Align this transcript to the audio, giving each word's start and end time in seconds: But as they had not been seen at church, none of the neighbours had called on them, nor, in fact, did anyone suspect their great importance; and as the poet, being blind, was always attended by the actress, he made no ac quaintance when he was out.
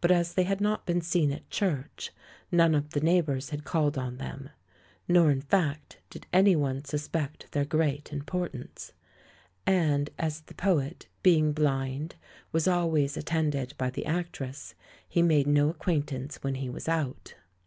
But 0.00 0.10
as 0.10 0.32
they 0.32 0.44
had 0.44 0.62
not 0.62 0.86
been 0.86 1.02
seen 1.02 1.30
at 1.30 1.50
church, 1.50 2.10
none 2.50 2.74
of 2.74 2.92
the 2.92 3.02
neighbours 3.02 3.50
had 3.50 3.64
called 3.66 3.98
on 3.98 4.16
them, 4.16 4.48
nor, 5.06 5.30
in 5.30 5.42
fact, 5.42 5.98
did 6.08 6.26
anyone 6.32 6.86
suspect 6.86 7.52
their 7.52 7.66
great 7.66 8.14
importance; 8.14 8.94
and 9.66 10.08
as 10.18 10.40
the 10.40 10.54
poet, 10.54 11.06
being 11.22 11.52
blind, 11.52 12.14
was 12.50 12.66
always 12.66 13.14
attended 13.18 13.74
by 13.76 13.90
the 13.90 14.06
actress, 14.06 14.74
he 15.06 15.20
made 15.20 15.46
no 15.46 15.68
ac 15.68 15.78
quaintance 15.80 16.36
when 16.42 16.54
he 16.54 16.70
was 16.70 16.88
out. 16.88 17.34